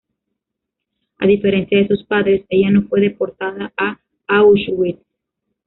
A 1.19 1.27
diferencia 1.27 1.77
de 1.77 1.87
sus 1.87 2.03
padres, 2.05 2.43
ella 2.49 2.71
no 2.71 2.87
fue 2.89 3.01
deportada 3.01 3.71
a 3.77 3.99
Auschwitz. 4.25 4.99